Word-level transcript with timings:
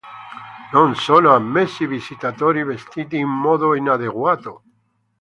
Non 0.73 0.95
sono 0.95 1.35
ammessi 1.35 1.85
visitatori 1.85 2.63
vestiti 2.63 3.17
in 3.19 3.27
modo 3.29 3.75
inadeguato. 3.75 4.63